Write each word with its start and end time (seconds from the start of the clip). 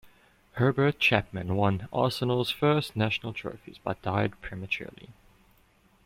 Herbert 0.53 0.97
Chapman 0.97 1.55
won 1.55 1.87
Arsenal's 1.93 2.49
first 2.49 2.95
national 2.95 3.33
trophies, 3.33 3.77
but 3.83 4.01
died 4.01 4.33
prematurely. 4.41 5.09